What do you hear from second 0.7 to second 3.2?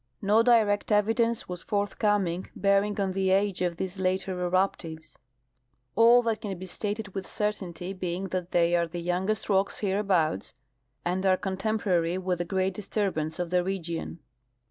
evidence was forthcoming, bearing on